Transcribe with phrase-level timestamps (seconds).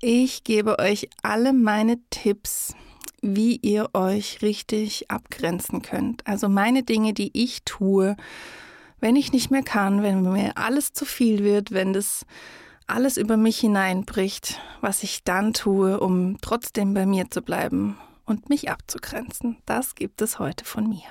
[0.00, 2.74] ich gebe euch alle meine Tipps,
[3.20, 6.26] wie ihr euch richtig abgrenzen könnt.
[6.26, 8.16] Also meine Dinge, die ich tue,
[8.98, 12.24] wenn ich nicht mehr kann, wenn mir alles zu viel wird, wenn das
[12.86, 18.48] alles über mich hineinbricht, was ich dann tue, um trotzdem bei mir zu bleiben und
[18.48, 19.58] mich abzugrenzen.
[19.66, 21.02] Das gibt es heute von mir.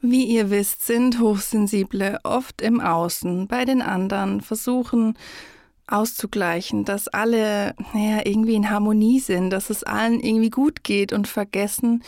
[0.00, 5.14] Wie ihr wisst, sind Hochsensible oft im Außen, bei den anderen, versuchen
[5.92, 11.28] auszugleichen, dass alle ja, irgendwie in Harmonie sind, dass es allen irgendwie gut geht und
[11.28, 12.02] vergessen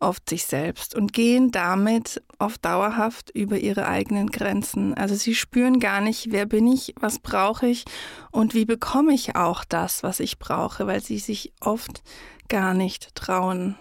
[0.00, 4.94] oft sich selbst und gehen damit oft dauerhaft über ihre eigenen Grenzen.
[4.94, 7.84] Also sie spüren gar nicht, wer bin ich, was brauche ich
[8.30, 12.02] und wie bekomme ich auch das, was ich brauche, weil sie sich oft
[12.48, 13.76] gar nicht trauen.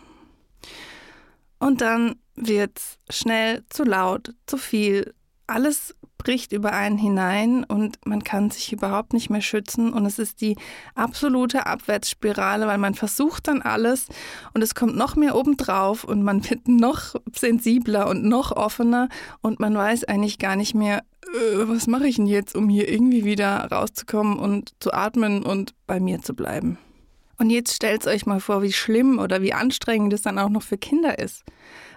[1.59, 5.13] Und dann wird es schnell zu laut, zu viel,
[5.47, 9.91] alles bricht über einen hinein und man kann sich überhaupt nicht mehr schützen.
[9.91, 10.55] Und es ist die
[10.95, 14.07] absolute Abwärtsspirale, weil man versucht dann alles
[14.53, 19.09] und es kommt noch mehr obendrauf und man wird noch sensibler und noch offener
[19.41, 20.99] und man weiß eigentlich gar nicht mehr,
[21.33, 25.73] äh, was mache ich denn jetzt, um hier irgendwie wieder rauszukommen und zu atmen und
[25.87, 26.77] bei mir zu bleiben.
[27.37, 30.61] Und jetzt stellt euch mal vor, wie schlimm oder wie anstrengend es dann auch noch
[30.61, 31.43] für Kinder ist,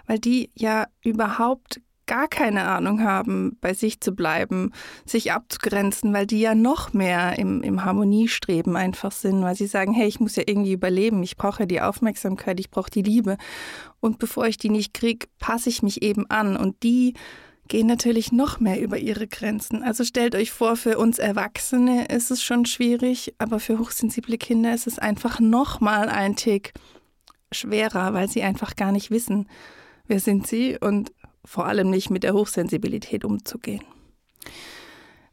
[0.05, 4.71] weil die ja überhaupt gar keine Ahnung haben, bei sich zu bleiben,
[5.05, 9.93] sich abzugrenzen, weil die ja noch mehr im, im Harmoniestreben einfach sind, weil sie sagen,
[9.93, 13.37] hey, ich muss ja irgendwie überleben, ich brauche die Aufmerksamkeit, ich brauche die Liebe.
[13.99, 16.57] Und bevor ich die nicht kriege, passe ich mich eben an.
[16.57, 17.13] Und die
[17.67, 19.83] gehen natürlich noch mehr über ihre Grenzen.
[19.83, 24.73] Also stellt euch vor, für uns Erwachsene ist es schon schwierig, aber für hochsensible Kinder
[24.73, 26.73] ist es einfach noch mal ein Tick
[27.51, 29.47] schwerer, weil sie einfach gar nicht wissen,
[30.07, 31.11] wer sind sie und
[31.47, 33.83] vor allem nicht mit der Hochsensibilität umzugehen.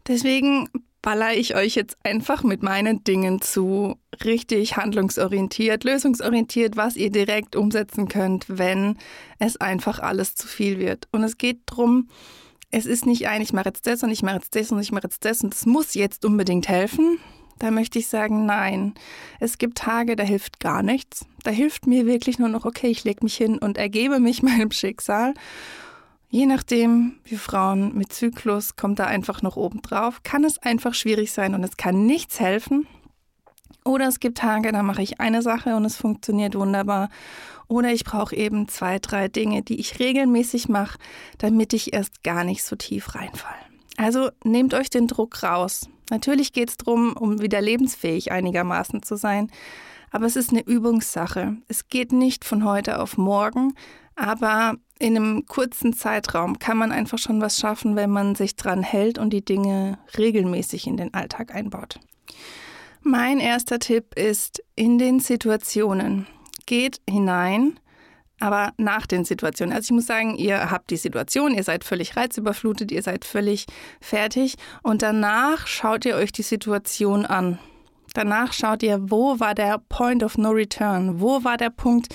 [0.06, 0.68] Deswegen
[1.02, 7.56] baller ich euch jetzt einfach mit meinen Dingen zu, richtig handlungsorientiert, lösungsorientiert, was ihr direkt
[7.56, 8.96] umsetzen könnt, wenn
[9.38, 11.08] es einfach alles zu viel wird.
[11.12, 12.08] Und es geht darum,
[12.70, 14.92] es ist nicht ein, ich mache jetzt das und ich mache jetzt das und ich
[14.92, 17.18] mache jetzt das und das muss jetzt unbedingt helfen.
[17.58, 18.94] Da möchte ich sagen, nein.
[19.40, 21.26] Es gibt Tage, da hilft gar nichts.
[21.44, 24.70] Da hilft mir wirklich nur noch, okay, ich lege mich hin und ergebe mich meinem
[24.70, 25.34] Schicksal
[26.34, 30.92] Je nachdem, wie Frauen mit Zyklus kommt da einfach noch oben drauf, kann es einfach
[30.92, 32.88] schwierig sein und es kann nichts helfen.
[33.84, 37.08] Oder es gibt Tage, da mache ich eine Sache und es funktioniert wunderbar.
[37.68, 40.98] Oder ich brauche eben zwei, drei Dinge, die ich regelmäßig mache,
[41.38, 43.62] damit ich erst gar nicht so tief reinfalle.
[43.96, 45.88] Also nehmt euch den Druck raus.
[46.10, 49.52] Natürlich geht es darum, um wieder lebensfähig einigermaßen zu sein.
[50.10, 51.58] Aber es ist eine Übungssache.
[51.68, 53.74] Es geht nicht von heute auf morgen,
[54.16, 58.82] aber in einem kurzen Zeitraum kann man einfach schon was schaffen, wenn man sich dran
[58.82, 61.98] hält und die Dinge regelmäßig in den Alltag einbaut.
[63.02, 66.26] Mein erster Tipp ist in den Situationen.
[66.66, 67.78] Geht hinein,
[68.40, 69.74] aber nach den Situationen.
[69.74, 73.66] Also ich muss sagen, ihr habt die Situation, ihr seid völlig reizüberflutet, ihr seid völlig
[74.00, 77.58] fertig und danach schaut ihr euch die Situation an.
[78.14, 81.20] Danach schaut ihr, wo war der Point of No Return?
[81.20, 82.14] Wo war der Punkt,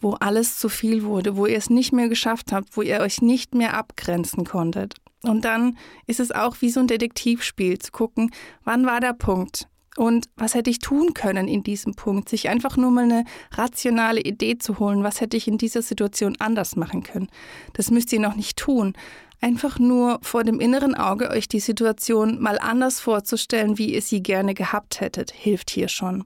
[0.00, 3.22] wo alles zu viel wurde, wo ihr es nicht mehr geschafft habt, wo ihr euch
[3.22, 4.94] nicht mehr abgrenzen konntet.
[5.22, 8.30] Und dann ist es auch wie so ein Detektivspiel zu gucken,
[8.64, 12.76] wann war der Punkt und was hätte ich tun können in diesem Punkt, sich einfach
[12.76, 17.02] nur mal eine rationale Idee zu holen, was hätte ich in dieser Situation anders machen
[17.02, 17.28] können.
[17.74, 18.94] Das müsst ihr noch nicht tun.
[19.42, 24.22] Einfach nur vor dem inneren Auge euch die Situation mal anders vorzustellen, wie ihr sie
[24.22, 26.24] gerne gehabt hättet, hilft hier schon.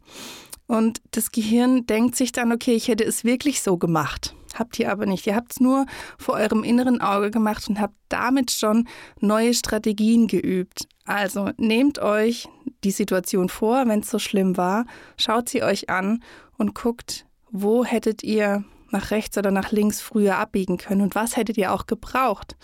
[0.67, 4.35] Und das Gehirn denkt sich dann, okay, ich hätte es wirklich so gemacht.
[4.55, 5.27] Habt ihr aber nicht.
[5.27, 5.85] Ihr habt es nur
[6.17, 8.89] vor eurem inneren Auge gemacht und habt damit schon
[9.21, 10.87] neue Strategien geübt.
[11.05, 12.49] Also nehmt euch
[12.85, 16.23] die Situation vor, wenn es so schlimm war, schaut sie euch an
[16.57, 21.37] und guckt, wo hättet ihr nach rechts oder nach links früher abbiegen können und was
[21.37, 22.57] hättet ihr auch gebraucht?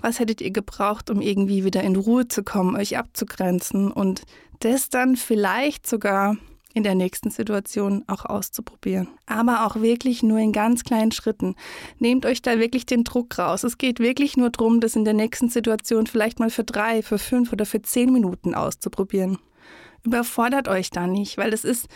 [0.00, 4.22] Was hättet ihr gebraucht, um irgendwie wieder in Ruhe zu kommen, euch abzugrenzen und
[4.60, 6.36] das dann vielleicht sogar
[6.74, 9.08] in der nächsten Situation auch auszuprobieren.
[9.26, 11.56] Aber auch wirklich nur in ganz kleinen Schritten.
[11.98, 13.64] Nehmt euch da wirklich den Druck raus.
[13.64, 17.18] Es geht wirklich nur darum, das in der nächsten Situation vielleicht mal für drei, für
[17.18, 19.38] fünf oder für zehn Minuten auszuprobieren.
[20.04, 21.88] Überfordert euch da nicht, weil das ist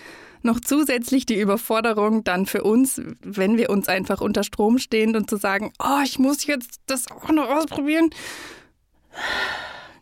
[0.43, 5.31] noch zusätzlich die Überforderung dann für uns, wenn wir uns einfach unter Strom stehen und
[5.31, 8.11] zu sagen, oh, ich muss jetzt das auch noch ausprobieren,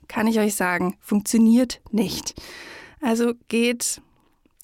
[0.08, 2.40] kann ich euch sagen, funktioniert nicht.
[3.02, 4.00] Also geht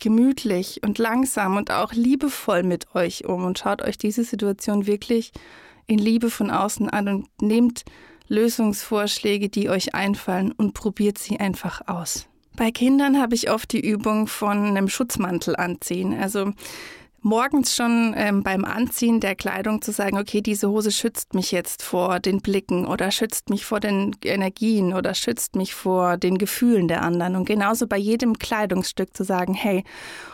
[0.00, 5.32] gemütlich und langsam und auch liebevoll mit euch um und schaut euch diese Situation wirklich
[5.86, 7.84] in Liebe von außen an und nehmt
[8.28, 12.26] Lösungsvorschläge, die euch einfallen und probiert sie einfach aus.
[12.56, 16.18] Bei Kindern habe ich oft die Übung von einem Schutzmantel anziehen.
[16.18, 16.52] Also
[17.26, 21.82] morgens schon ähm, beim Anziehen der Kleidung zu sagen, okay, diese Hose schützt mich jetzt
[21.82, 26.86] vor den Blicken oder schützt mich vor den Energien oder schützt mich vor den Gefühlen
[26.86, 27.34] der anderen.
[27.34, 29.82] Und genauso bei jedem Kleidungsstück zu sagen, hey,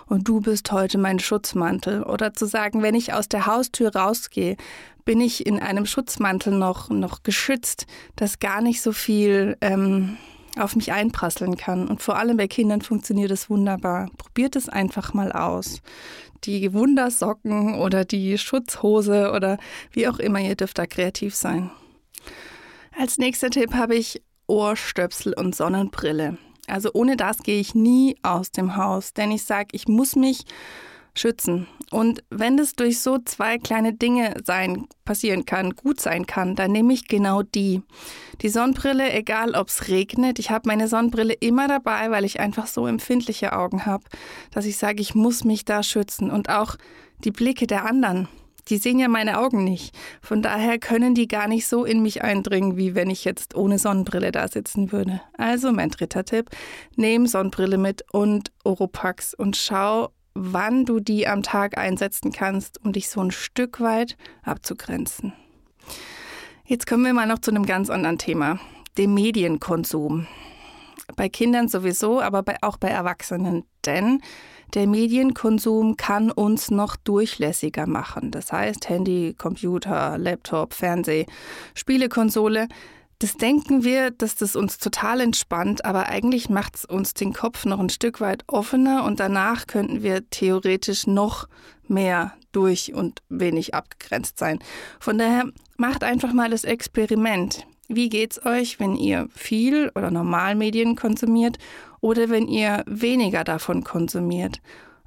[0.07, 2.03] und du bist heute mein Schutzmantel.
[2.03, 4.59] Oder zu sagen, wenn ich aus der Haustür rausgehe,
[5.07, 7.87] bin ich in einem Schutzmantel noch, noch geschützt,
[8.17, 10.19] dass gar nicht so viel ähm,
[10.59, 11.89] auf mich einprasseln kann.
[11.89, 14.11] Und vor allem bei Kindern funktioniert es wunderbar.
[14.19, 15.81] Probiert es einfach mal aus
[16.45, 19.59] die Wundersocken oder die Schutzhose oder
[19.91, 21.71] wie auch immer, ihr dürft da kreativ sein.
[22.99, 26.37] Als nächster Tipp habe ich Ohrstöpsel und Sonnenbrille.
[26.67, 30.45] Also ohne das gehe ich nie aus dem Haus, denn ich sage, ich muss mich
[31.15, 31.67] schützen.
[31.91, 36.73] Und wenn es durch so zwei kleine Dinge sein, passieren kann, gut sein kann, dann
[36.73, 37.83] nehme ich genau die.
[38.41, 42.67] Die Sonnenbrille, egal ob es regnet, ich habe meine Sonnenbrille immer dabei, weil ich einfach
[42.67, 44.05] so empfindliche Augen habe,
[44.53, 46.31] dass ich sage, ich muss mich da schützen.
[46.31, 46.77] Und auch
[47.25, 48.29] die Blicke der anderen,
[48.69, 49.95] die sehen ja meine Augen nicht.
[50.21, 53.79] Von daher können die gar nicht so in mich eindringen, wie wenn ich jetzt ohne
[53.79, 55.21] Sonnenbrille da sitzen würde.
[55.37, 56.51] Also mein dritter Tipp,
[56.97, 62.93] nehm Sonnenbrille mit und Oropax und schau, wann du die am Tag einsetzen kannst, um
[62.93, 65.33] dich so ein Stück weit abzugrenzen.
[66.65, 68.59] Jetzt kommen wir mal noch zu einem ganz anderen Thema,
[68.97, 70.27] dem Medienkonsum.
[71.17, 73.65] Bei Kindern sowieso, aber bei, auch bei Erwachsenen.
[73.85, 74.23] Denn
[74.75, 78.31] der Medienkonsum kann uns noch durchlässiger machen.
[78.31, 81.27] Das heißt, Handy, Computer, Laptop, Fernseh,
[81.75, 82.69] Spielekonsole
[83.23, 87.65] das denken wir, dass das uns total entspannt, aber eigentlich macht es uns den Kopf
[87.65, 91.47] noch ein Stück weit offener und danach könnten wir theoretisch noch
[91.87, 94.59] mehr durch und wenig abgegrenzt sein.
[94.99, 95.45] Von daher
[95.77, 97.65] macht einfach mal das Experiment.
[97.87, 101.59] Wie geht's euch, wenn ihr viel oder normal Medien konsumiert
[102.01, 104.61] oder wenn ihr weniger davon konsumiert?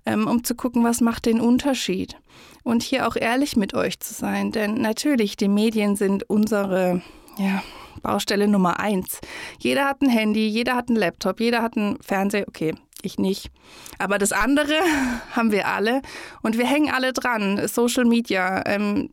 [0.05, 2.15] Ähm, um zu gucken, was macht den Unterschied.
[2.63, 7.01] Und hier auch ehrlich mit euch zu sein, denn natürlich, die Medien sind unsere,
[7.37, 7.61] ja,
[8.01, 9.19] Baustelle Nummer eins.
[9.59, 12.45] Jeder hat ein Handy, jeder hat einen Laptop, jeder hat einen Fernseher.
[12.47, 13.51] Okay, ich nicht.
[13.99, 14.73] Aber das andere
[15.31, 16.01] haben wir alle
[16.41, 17.67] und wir hängen alle dran.
[17.67, 19.09] Social Media, ähm,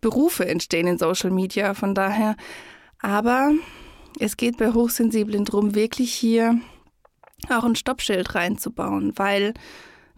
[0.00, 2.36] Berufe entstehen in Social Media, von daher.
[3.00, 3.52] Aber
[4.18, 6.60] es geht bei Hochsensiblen darum, wirklich hier
[7.48, 9.54] auch ein Stoppschild reinzubauen, weil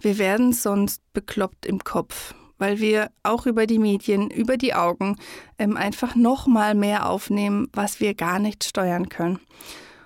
[0.00, 5.17] wir werden sonst bekloppt im Kopf weil wir auch über die Medien, über die Augen
[5.59, 9.41] ähm, einfach noch mal mehr aufnehmen, was wir gar nicht steuern können.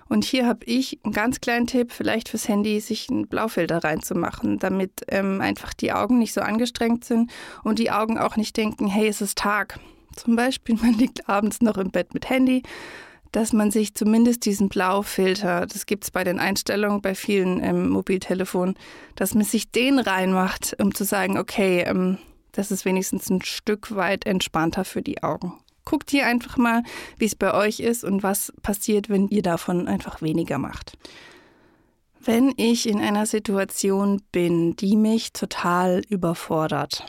[0.07, 4.59] Und hier habe ich einen ganz kleinen Tipp, vielleicht fürs Handy, sich einen Blaufilter reinzumachen,
[4.59, 7.31] damit ähm, einfach die Augen nicht so angestrengt sind
[7.63, 9.79] und die Augen auch nicht denken, hey, es ist Tag.
[10.15, 12.61] Zum Beispiel, man liegt abends noch im Bett mit Handy,
[13.31, 17.89] dass man sich zumindest diesen Blaufilter, das gibt es bei den Einstellungen bei vielen ähm,
[17.89, 18.75] Mobiltelefonen,
[19.15, 22.19] dass man sich den reinmacht, um zu sagen, okay, ähm,
[22.55, 25.53] das ist wenigstens ein Stück weit entspannter für die Augen.
[25.83, 26.83] Guckt hier einfach mal,
[27.17, 30.97] wie es bei euch ist und was passiert, wenn ihr davon einfach weniger macht.
[32.19, 37.05] Wenn ich in einer Situation bin, die mich total überfordert,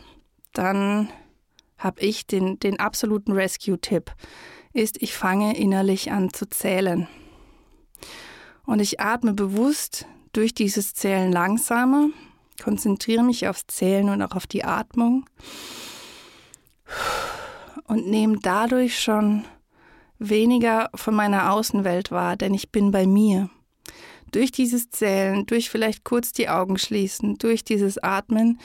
[0.52, 1.08] dann
[1.78, 4.12] habe ich den, den absoluten Rescue-Tipp,
[4.72, 7.08] ist, ich fange innerlich an zu zählen.
[8.66, 12.08] Und ich atme bewusst durch dieses Zählen langsamer
[12.62, 15.24] konzentriere mich aufs Zählen und auch auf die Atmung
[17.84, 19.44] und nehme dadurch schon
[20.18, 23.50] weniger von meiner Außenwelt wahr, denn ich bin bei mir.
[24.32, 28.58] Durch dieses Zählen, durch vielleicht kurz die Augen schließen, durch dieses Atmen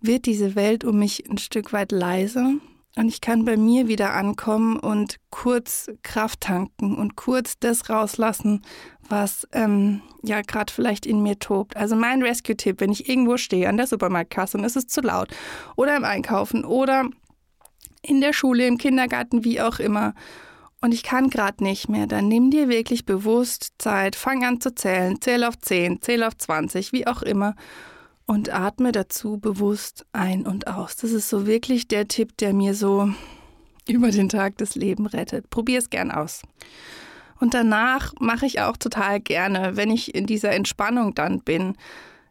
[0.00, 2.54] wird diese Welt um mich ein Stück weit leiser
[2.96, 8.62] und ich kann bei mir wieder ankommen und kurz Kraft tanken und kurz das rauslassen,
[9.08, 11.76] was ähm, ja gerade vielleicht in mir tobt.
[11.76, 15.28] Also mein Rescue-Tipp, wenn ich irgendwo stehe an der Supermarktkasse und es ist zu laut
[15.76, 17.08] oder im Einkaufen oder
[18.02, 20.14] in der Schule, im Kindergarten, wie auch immer,
[20.80, 24.74] und ich kann gerade nicht mehr, dann nimm dir wirklich bewusst Zeit, fang an zu
[24.74, 27.54] zählen, zähl auf 10, zähl auf 20, wie auch immer
[28.26, 30.96] und atme dazu bewusst ein und aus.
[30.96, 33.10] Das ist so wirklich der Tipp, der mir so
[33.88, 35.50] über den Tag das Leben rettet.
[35.50, 36.42] Probier es gern aus.
[37.40, 41.76] Und danach mache ich auch total gerne, wenn ich in dieser Entspannung dann bin.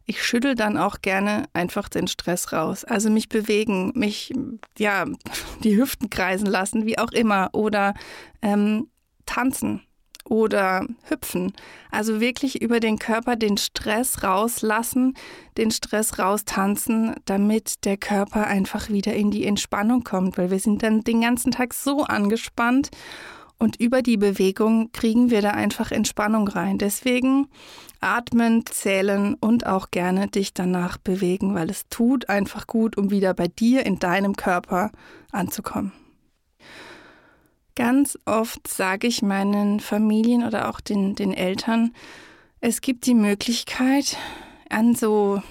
[0.06, 2.84] Ich schüttel dann auch gerne einfach den Stress raus.
[2.84, 4.34] Also mich bewegen, mich,
[4.78, 5.06] ja,
[5.64, 7.50] die Hüften kreisen lassen, wie auch immer.
[7.54, 7.94] Oder
[8.42, 8.88] ähm,
[9.26, 9.82] tanzen
[10.24, 11.54] oder hüpfen.
[11.92, 15.16] Also wirklich über den Körper den Stress rauslassen,
[15.58, 20.84] den Stress raustanzen, damit der Körper einfach wieder in die Entspannung kommt, weil wir sind
[20.84, 22.90] dann den ganzen Tag so angespannt
[23.64, 26.78] und über die Bewegung kriegen wir da einfach Entspannung rein.
[26.78, 27.48] Deswegen
[28.02, 33.34] atmen, zählen und auch gerne dich danach bewegen, weil es tut einfach gut, um wieder
[33.34, 34.92] bei dir in deinem Körper
[35.32, 35.94] anzukommen.
[37.76, 41.94] Ganz oft sage ich meinen Familien oder auch den, den Eltern,
[42.62, 44.18] es gibt die Möglichkeit,
[44.70, 45.42] an so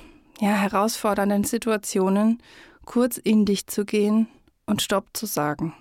[0.40, 2.42] ja, herausfordernden Situationen
[2.84, 4.28] kurz in dich zu gehen
[4.66, 5.74] und Stopp zu sagen.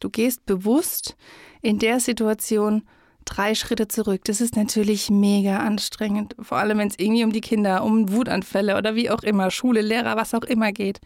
[0.00, 1.16] Du gehst bewusst
[1.62, 2.82] in der Situation
[3.24, 4.22] drei Schritte zurück.
[4.24, 8.76] Das ist natürlich mega anstrengend, vor allem wenn es irgendwie um die Kinder, um Wutanfälle
[8.76, 11.00] oder wie auch immer, Schule, Lehrer, was auch immer geht.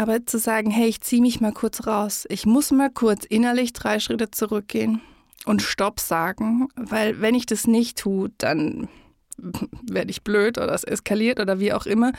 [0.00, 2.24] Aber zu sagen, hey, ich ziehe mich mal kurz raus.
[2.30, 5.02] Ich muss mal kurz innerlich drei Schritte zurückgehen
[5.44, 8.88] und Stopp sagen, weil wenn ich das nicht tue, dann
[9.82, 12.12] werde ich blöd oder es eskaliert oder wie auch immer.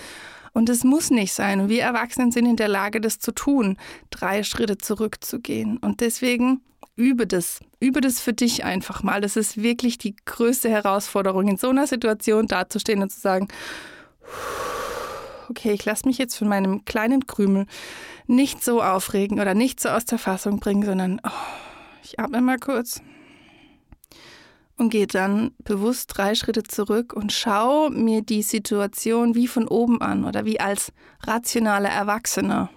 [0.53, 1.59] Und es muss nicht sein.
[1.59, 3.77] Und wir Erwachsenen sind in der Lage, das zu tun,
[4.11, 5.77] drei Schritte zurückzugehen.
[5.77, 6.61] Und deswegen
[6.95, 7.61] übe das.
[7.79, 9.21] Übe das für dich einfach mal.
[9.21, 13.47] Das ist wirklich die größte Herausforderung, in so einer Situation dazustehen und zu sagen,
[15.51, 17.65] okay, ich lasse mich jetzt von meinem kleinen Krümel
[18.25, 21.29] nicht so aufregen oder nicht so aus der Fassung bringen, sondern oh,
[22.03, 23.01] ich atme mal kurz
[24.77, 30.01] und gehe dann bewusst drei Schritte zurück und schaue mir die Situation wie von oben
[30.01, 30.93] an oder wie als
[31.23, 32.69] rationaler Erwachsener.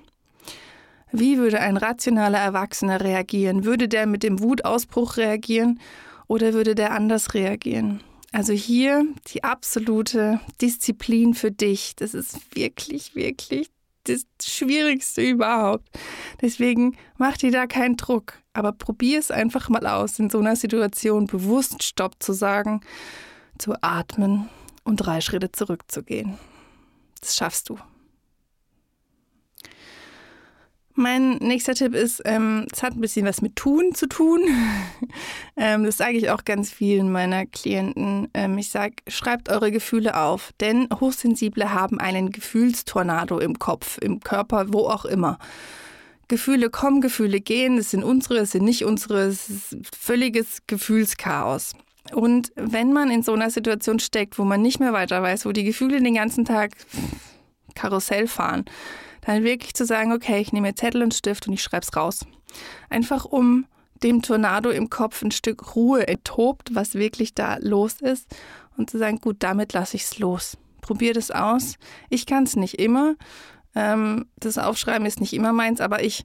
[1.12, 3.64] Wie würde ein rationaler Erwachsener reagieren?
[3.64, 5.78] Würde der mit dem Wutausbruch reagieren
[6.26, 8.00] oder würde der anders reagieren?
[8.34, 11.94] Also hier die absolute Disziplin für dich.
[11.94, 13.70] Das ist wirklich, wirklich
[14.08, 15.88] das Schwierigste überhaupt.
[16.42, 20.56] Deswegen mach dir da keinen Druck, aber probier es einfach mal aus, in so einer
[20.56, 22.80] Situation bewusst Stopp zu sagen,
[23.56, 24.48] zu atmen
[24.82, 26.36] und drei Schritte zurückzugehen.
[27.20, 27.78] Das schaffst du.
[30.96, 34.40] Mein nächster Tipp ist, ähm, es hat ein bisschen was mit Tun zu tun.
[35.56, 38.28] ähm, das sage ich auch ganz vielen meiner Klienten.
[38.32, 44.20] Ähm, ich sage, schreibt eure Gefühle auf, denn Hochsensible haben einen Gefühlstornado im Kopf, im
[44.20, 45.38] Körper, wo auch immer.
[46.28, 51.72] Gefühle kommen, Gefühle gehen, es sind unsere, es sind nicht unsere, es ist völliges Gefühlschaos.
[52.12, 55.52] Und wenn man in so einer Situation steckt, wo man nicht mehr weiter weiß, wo
[55.52, 56.72] die Gefühle den ganzen Tag
[57.74, 58.64] Karussell fahren,
[59.26, 62.26] dann wirklich zu sagen, okay, ich nehme Zettel und Stift und ich schreibe es raus.
[62.90, 63.66] Einfach um
[64.02, 68.26] dem Tornado im Kopf ein Stück Ruhe enttobt, was wirklich da los ist
[68.76, 70.56] und zu sagen, gut, damit lasse ich es los.
[70.80, 71.76] Probier das aus.
[72.10, 73.14] Ich kann es nicht immer,
[73.74, 76.24] ähm, das Aufschreiben ist nicht immer meins, aber ich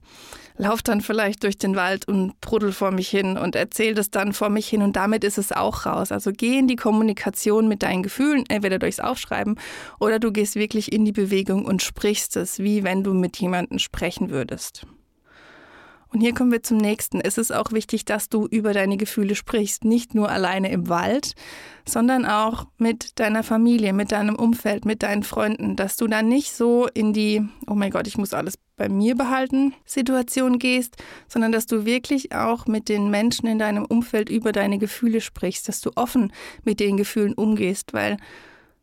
[0.56, 4.32] laufe dann vielleicht durch den Wald und bruddel vor mich hin und erzähle das dann
[4.32, 6.12] vor mich hin und damit ist es auch raus.
[6.12, 9.58] Also geh in die Kommunikation mit deinen Gefühlen, entweder durchs Aufschreiben
[9.98, 13.78] oder du gehst wirklich in die Bewegung und sprichst es, wie wenn du mit jemandem
[13.78, 14.86] sprechen würdest.
[16.12, 17.20] Und hier kommen wir zum nächsten.
[17.20, 21.34] Es ist auch wichtig, dass du über deine Gefühle sprichst, nicht nur alleine im Wald,
[21.84, 26.52] sondern auch mit deiner Familie, mit deinem Umfeld, mit deinen Freunden, dass du dann nicht
[26.52, 30.96] so in die, oh mein Gott, ich muss alles bei mir behalten, Situation gehst,
[31.28, 35.68] sondern dass du wirklich auch mit den Menschen in deinem Umfeld über deine Gefühle sprichst,
[35.68, 36.32] dass du offen
[36.64, 38.16] mit den Gefühlen umgehst, weil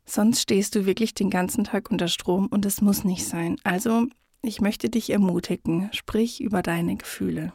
[0.06, 3.58] sonst stehst du wirklich den ganzen Tag unter Strom und es muss nicht sein.
[3.64, 4.08] Also
[4.42, 7.54] ich möchte dich ermutigen, sprich über deine Gefühle.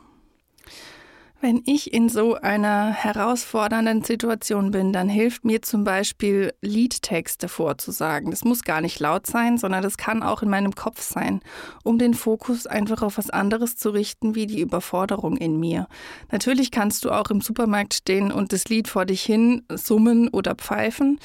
[1.43, 8.31] Wenn ich in so einer herausfordernden Situation bin, dann hilft mir zum Beispiel Liedtexte vorzusagen.
[8.31, 11.41] Das muss gar nicht laut sein, sondern das kann auch in meinem Kopf sein,
[11.83, 15.89] um den Fokus einfach auf was anderes zu richten, wie die Überforderung in mir.
[16.31, 20.55] Natürlich kannst du auch im Supermarkt stehen und das Lied vor dich hin summen oder
[20.55, 21.19] pfeifen.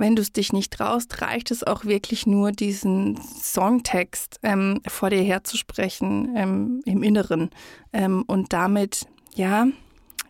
[0.00, 5.10] Wenn du es dich nicht traust, reicht es auch wirklich nur, diesen Songtext ähm, vor
[5.10, 7.50] dir herzusprechen ähm, im Inneren
[7.92, 9.66] ähm, und damit, ja,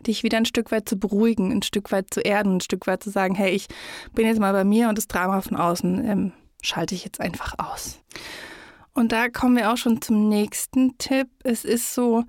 [0.05, 3.01] dich wieder ein Stück weit zu beruhigen, ein Stück weit zu erden, ein Stück weit
[3.01, 3.67] zu sagen, hey, ich
[4.13, 7.55] bin jetzt mal bei mir und das Drama von außen ähm, schalte ich jetzt einfach
[7.57, 7.99] aus.
[8.93, 11.29] Und da kommen wir auch schon zum nächsten Tipp.
[11.45, 12.25] Es ist so,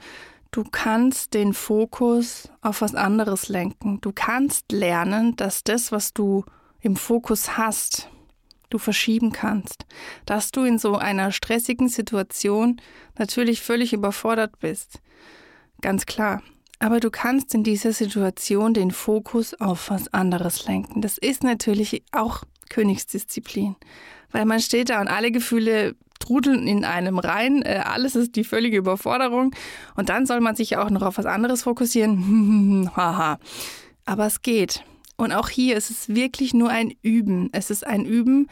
[0.52, 4.00] du kannst den Fokus auf was anderes lenken.
[4.00, 6.44] Du kannst lernen, dass das, was du
[6.82, 8.10] im Fokus hast,
[8.68, 9.86] du verschieben kannst,
[10.26, 12.80] dass du in so einer stressigen Situation
[13.18, 15.00] natürlich völlig überfordert bist.
[15.80, 16.42] Ganz klar.
[16.78, 21.00] Aber du kannst in dieser Situation den Fokus auf was anderes lenken.
[21.00, 23.76] Das ist natürlich auch Königsdisziplin,
[24.32, 27.62] weil man steht da und alle Gefühle trudeln in einem rein.
[27.62, 29.54] Äh, alles ist die völlige Überforderung.
[29.94, 32.90] Und dann soll man sich auch noch auf was anderes fokussieren.
[32.96, 33.38] Haha.
[34.04, 34.84] Aber es geht.
[35.22, 37.48] Und auch hier ist es wirklich nur ein Üben.
[37.52, 38.48] Es ist ein Üben,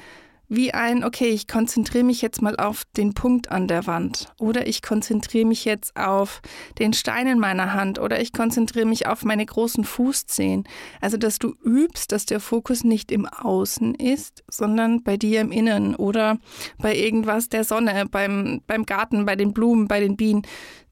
[0.47, 4.69] wie ein, okay, ich konzentriere mich jetzt mal auf den Punkt an der Wand oder
[4.69, 6.41] ich konzentriere mich jetzt auf
[6.79, 10.63] den Stein in meiner Hand oder ich konzentriere mich auf meine großen Fußzehen.
[11.01, 15.51] Also, dass du übst, dass der Fokus nicht im Außen ist, sondern bei dir im
[15.51, 16.39] Innen oder
[16.79, 20.43] bei irgendwas der Sonne, beim, beim Garten, bei den Blumen, bei den Bienen,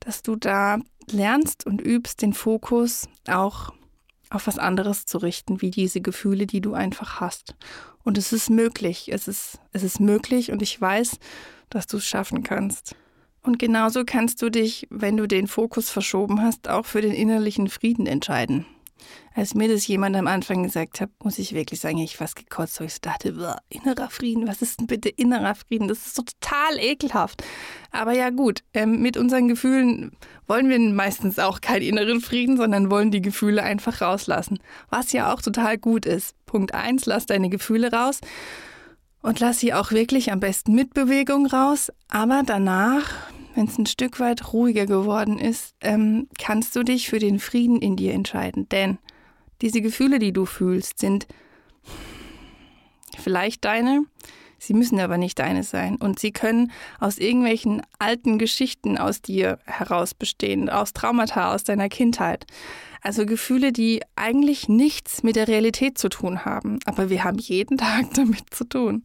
[0.00, 3.77] dass du da lernst und übst, den Fokus auch
[4.30, 7.54] auf was anderes zu richten, wie diese Gefühle, die du einfach hast.
[8.04, 9.10] Und es ist möglich.
[9.12, 11.18] Es ist, es ist möglich und ich weiß,
[11.70, 12.94] dass du es schaffen kannst.
[13.42, 17.68] Und genauso kannst du dich, wenn du den Fokus verschoben hast, auch für den innerlichen
[17.68, 18.66] Frieden entscheiden.
[19.34, 22.80] Als mir das jemand am Anfang gesagt hat, muss ich wirklich sagen, ich fast gekotzt,
[22.80, 25.88] weil ich dachte, innerer Frieden, was ist denn bitte innerer Frieden?
[25.88, 27.44] Das ist so total ekelhaft.
[27.90, 30.12] Aber ja gut, ähm, mit unseren Gefühlen
[30.46, 34.58] wollen wir meistens auch keinen inneren Frieden, sondern wollen die Gefühle einfach rauslassen.
[34.90, 36.34] Was ja auch total gut ist.
[36.46, 38.20] Punkt eins: lass deine Gefühle raus.
[39.20, 41.92] Und lass sie auch wirklich am besten mit Bewegung raus.
[42.08, 43.10] Aber danach,
[43.58, 47.82] wenn es ein Stück weit ruhiger geworden ist, ähm, kannst du dich für den Frieden
[47.82, 48.68] in dir entscheiden.
[48.68, 48.98] Denn
[49.62, 51.26] diese Gefühle, die du fühlst, sind
[53.18, 54.04] vielleicht deine,
[54.58, 55.96] sie müssen aber nicht deine sein.
[55.96, 61.88] Und sie können aus irgendwelchen alten Geschichten aus dir heraus bestehen, aus Traumata, aus deiner
[61.88, 62.46] Kindheit.
[63.02, 66.78] Also Gefühle, die eigentlich nichts mit der Realität zu tun haben.
[66.84, 69.02] Aber wir haben jeden Tag damit zu tun.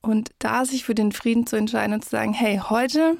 [0.00, 3.16] Und da sich für den Frieden zu entscheiden und zu sagen, hey, heute,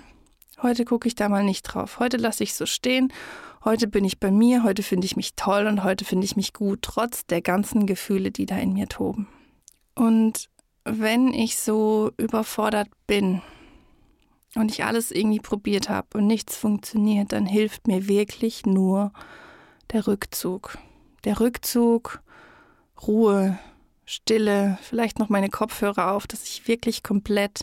[0.62, 1.98] heute gucke ich da mal nicht drauf.
[1.98, 3.12] Heute lasse ich so stehen
[3.64, 6.52] heute bin ich bei mir, heute finde ich mich toll und heute finde ich mich
[6.52, 9.28] gut, trotz der ganzen Gefühle, die da in mir toben.
[9.94, 10.48] Und
[10.84, 13.42] wenn ich so überfordert bin
[14.54, 19.12] und ich alles irgendwie probiert habe und nichts funktioniert, dann hilft mir wirklich nur
[19.92, 20.78] der Rückzug.
[21.24, 22.22] Der Rückzug,
[23.06, 23.58] Ruhe,
[24.06, 27.60] Stille, vielleicht noch meine Kopfhörer auf, dass ich wirklich komplett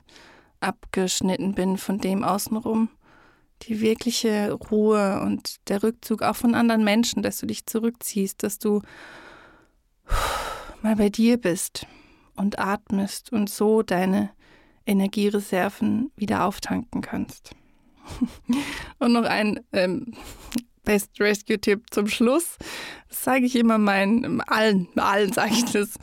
[0.60, 2.90] abgeschnitten bin von dem außenrum
[3.64, 8.60] die wirkliche Ruhe und der Rückzug auch von anderen Menschen, dass du dich zurückziehst, dass
[8.60, 8.82] du
[10.82, 11.88] mal bei dir bist
[12.36, 14.30] und atmest und so deine
[14.86, 17.52] Energiereserven wieder auftanken kannst.
[19.00, 20.14] und noch ein ähm,
[20.88, 22.58] Best Rescue-Tipp zum Schluss.
[23.10, 25.96] Das sage ich immer meinen, allen, allen sage ich das.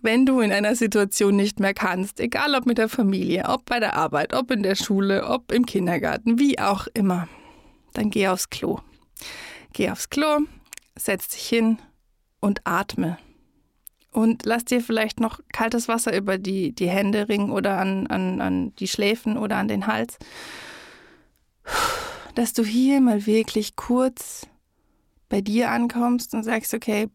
[0.00, 3.80] Wenn du in einer Situation nicht mehr kannst, egal ob mit der Familie, ob bei
[3.80, 7.28] der Arbeit, ob in der Schule, ob im Kindergarten, wie auch immer,
[7.94, 8.78] dann geh aufs Klo.
[9.72, 10.38] Geh aufs Klo,
[10.96, 11.78] setz dich hin
[12.38, 13.18] und atme.
[14.12, 18.40] Und lass dir vielleicht noch kaltes Wasser über die, die Hände ringen oder an, an,
[18.40, 20.16] an die Schläfen oder an den Hals
[22.38, 24.46] dass du hier mal wirklich kurz
[25.28, 27.08] bei dir ankommst und sagst, okay,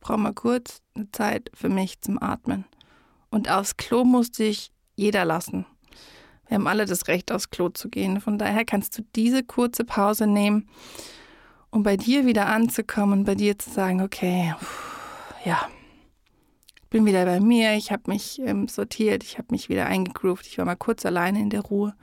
[0.00, 2.64] brauche mal kurz eine Zeit für mich zum Atmen.
[3.28, 5.66] Und aufs Klo musste ich jeder lassen.
[6.48, 8.22] Wir haben alle das Recht, aufs Klo zu gehen.
[8.22, 10.70] Von daher kannst du diese kurze Pause nehmen,
[11.68, 14.54] um bei dir wieder anzukommen bei dir zu sagen, okay,
[15.44, 15.68] ja,
[16.76, 20.46] ich bin wieder bei mir, ich habe mich ähm, sortiert, ich habe mich wieder eingegroovt,
[20.46, 21.94] ich war mal kurz alleine in der Ruhe.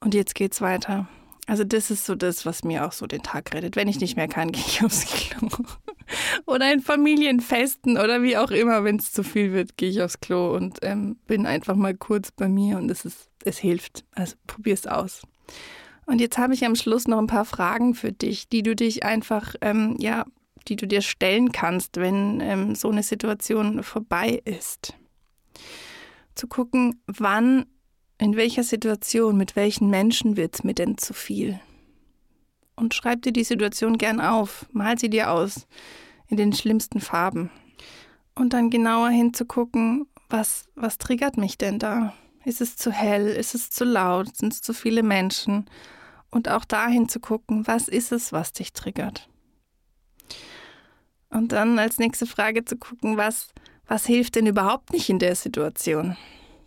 [0.00, 1.06] Und jetzt geht's weiter.
[1.46, 3.76] Also das ist so das, was mir auch so den Tag rettet.
[3.76, 5.48] Wenn ich nicht mehr kann, gehe ich aufs Klo.
[6.46, 10.20] oder in Familienfesten oder wie auch immer, wenn es zu viel wird, gehe ich aufs
[10.20, 14.04] Klo und ähm, bin einfach mal kurz bei mir und es ist, es hilft.
[14.12, 15.22] Also probier es aus.
[16.06, 19.04] Und jetzt habe ich am Schluss noch ein paar Fragen für dich, die du dich
[19.04, 20.24] einfach, ähm, ja,
[20.68, 24.94] die du dir stellen kannst, wenn ähm, so eine Situation vorbei ist.
[26.34, 27.66] Zu gucken, wann
[28.18, 31.60] in welcher Situation, mit welchen Menschen wird es mir denn zu viel?
[32.76, 35.66] Und schreib dir die Situation gern auf, mal sie dir aus,
[36.28, 37.50] in den schlimmsten Farben.
[38.34, 42.14] Und dann genauer hinzugucken, was, was triggert mich denn da?
[42.44, 43.26] Ist es zu hell?
[43.26, 44.36] Ist es zu laut?
[44.36, 45.66] Sind es zu viele Menschen?
[46.30, 49.28] Und auch dahin zu gucken, was ist es, was dich triggert?
[51.30, 53.48] Und dann als nächste Frage zu gucken, was,
[53.86, 56.16] was hilft denn überhaupt nicht in der Situation?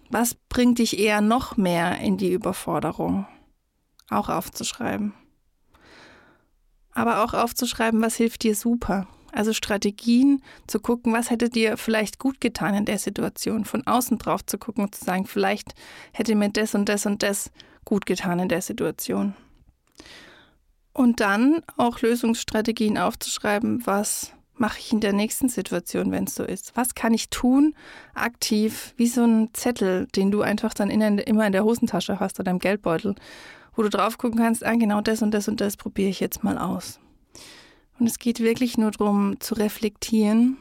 [0.10, 3.28] Was bringt dich eher noch mehr in die Überforderung?
[4.10, 5.14] Auch aufzuschreiben.
[6.94, 9.08] Aber auch aufzuschreiben, was hilft dir super.
[9.34, 14.18] Also Strategien zu gucken, was hätte dir vielleicht gut getan in der Situation, von außen
[14.18, 15.76] drauf zu gucken und zu sagen, vielleicht
[16.14, 17.52] hätte mir das und das und das
[17.86, 19.36] gut getan in der Situation.
[20.94, 26.44] Und dann auch Lösungsstrategien aufzuschreiben, was mache ich in der nächsten Situation, wenn es so
[26.44, 26.76] ist?
[26.76, 27.76] Was kann ich tun,
[28.14, 32.40] aktiv, wie so ein Zettel, den du einfach dann in, immer in der Hosentasche hast
[32.40, 33.16] oder im Geldbeutel,
[33.76, 36.44] wo du drauf gucken kannst, ah, genau das und das und das probiere ich jetzt
[36.44, 37.00] mal aus.
[38.00, 40.58] Und es geht wirklich nur darum, zu reflektieren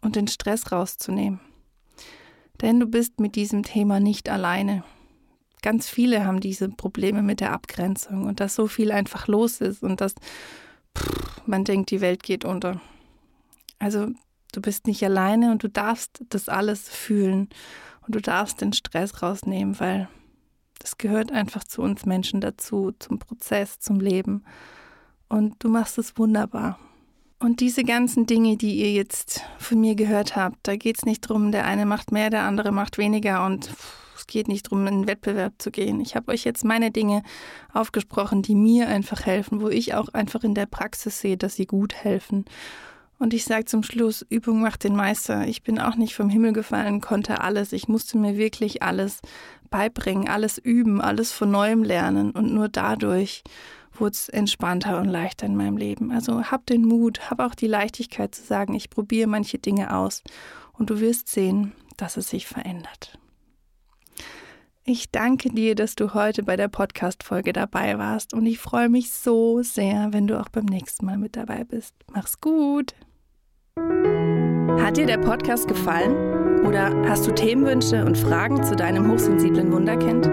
[0.00, 1.40] und den Stress rauszunehmen.
[2.60, 4.84] Denn du bist mit diesem Thema nicht alleine.
[5.62, 9.82] Ganz viele haben diese Probleme mit der Abgrenzung und dass so viel einfach los ist
[9.82, 10.14] und dass
[10.96, 12.80] pff, man denkt, die Welt geht unter.
[13.78, 14.08] Also
[14.52, 17.48] du bist nicht alleine und du darfst das alles fühlen
[18.06, 20.08] und du darfst den Stress rausnehmen, weil
[20.78, 24.44] das gehört einfach zu uns Menschen dazu, zum Prozess, zum Leben.
[25.28, 26.78] Und du machst es wunderbar.
[27.40, 31.28] Und diese ganzen Dinge, die ihr jetzt von mir gehört habt, da geht es nicht
[31.28, 33.70] darum, der eine macht mehr, der andere macht weniger und
[34.16, 36.00] es geht nicht darum, in den Wettbewerb zu gehen.
[36.00, 37.22] Ich habe euch jetzt meine Dinge
[37.72, 41.66] aufgesprochen, die mir einfach helfen, wo ich auch einfach in der Praxis sehe, dass sie
[41.66, 42.44] gut helfen.
[43.18, 45.46] Und ich sage zum Schluss, Übung macht den Meister.
[45.46, 47.72] Ich bin auch nicht vom Himmel gefallen, konnte alles.
[47.72, 49.20] Ich musste mir wirklich alles
[49.70, 52.30] beibringen, alles üben, alles von neuem lernen.
[52.30, 53.42] Und nur dadurch
[53.92, 56.12] wurde es entspannter und leichter in meinem Leben.
[56.12, 60.22] Also hab den Mut, hab auch die Leichtigkeit zu sagen, ich probiere manche Dinge aus.
[60.72, 63.18] Und du wirst sehen, dass es sich verändert.
[64.84, 69.12] Ich danke dir, dass du heute bei der Podcast-Folge dabei warst und ich freue mich
[69.12, 71.94] so sehr, wenn du auch beim nächsten Mal mit dabei bist.
[72.10, 72.94] Mach's gut!
[74.82, 76.64] Hat dir der Podcast gefallen?
[76.66, 80.30] Oder hast du Themenwünsche und Fragen zu deinem hochsensiblen Wunderkind?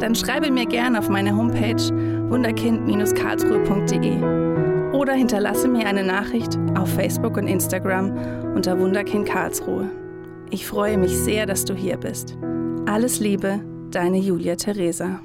[0.00, 1.82] Dann schreibe mir gerne auf meine Homepage
[2.30, 9.90] wunderkind-karlsruhe.de oder hinterlasse mir eine Nachricht auf Facebook und Instagram unter Wunderkind Karlsruhe.
[10.50, 12.36] Ich freue mich sehr, dass du hier bist.
[12.86, 15.20] Alles Liebe, deine Julia Theresa.